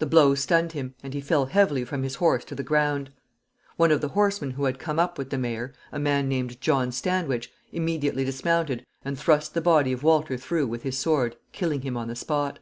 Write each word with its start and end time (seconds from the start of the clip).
The 0.00 0.06
blow 0.06 0.34
stunned 0.34 0.72
him, 0.72 0.96
and 1.00 1.14
he 1.14 1.20
fell 1.20 1.46
heavily 1.46 1.84
from 1.84 2.02
his 2.02 2.16
horse 2.16 2.44
to 2.46 2.56
the 2.56 2.64
ground. 2.64 3.10
One 3.76 3.92
of 3.92 4.00
the 4.00 4.08
horsemen 4.08 4.50
who 4.50 4.64
had 4.64 4.80
come 4.80 4.98
up 4.98 5.16
with 5.16 5.30
the 5.30 5.38
mayor 5.38 5.72
a 5.92 6.00
man 6.00 6.28
named 6.28 6.60
John 6.60 6.90
Standwich 6.90 7.52
immediately 7.70 8.24
dismounted, 8.24 8.84
and 9.04 9.16
thrust 9.16 9.54
the 9.54 9.60
body 9.60 9.92
of 9.92 10.02
Walter 10.02 10.36
through 10.36 10.66
with 10.66 10.82
his 10.82 10.98
sword, 10.98 11.36
killing 11.52 11.82
him 11.82 11.96
on 11.96 12.08
the 12.08 12.16
spot. 12.16 12.58